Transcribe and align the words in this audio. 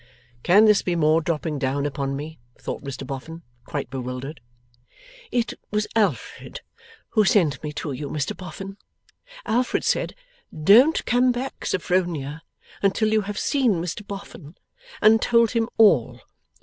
['Can 0.41 0.65
this 0.65 0.81
be 0.81 0.95
more 0.95 1.21
dropping 1.21 1.59
down 1.59 1.85
upon 1.85 2.15
me!' 2.15 2.39
thought 2.59 2.81
Mr 2.83 3.05
Boffin, 3.05 3.43
quite 3.65 3.91
bewildered.) 3.91 4.41
'It 5.31 5.53
was 5.69 5.85
Alfred 5.95 6.61
who 7.09 7.23
sent 7.23 7.61
me 7.61 7.71
to 7.73 7.91
you, 7.91 8.09
Mr 8.09 8.35
Boffin. 8.35 8.77
Alfred 9.45 9.83
said, 9.83 10.15
"Don't 10.51 11.05
come 11.05 11.31
back, 11.31 11.67
Sophronia, 11.67 12.41
until 12.81 13.09
you 13.13 13.21
have 13.29 13.37
seen 13.37 13.73
Mr 13.73 14.01
Boffin, 14.07 14.55
and 15.03 15.21
told 15.21 15.51
him 15.51 15.69
all. 15.77 16.19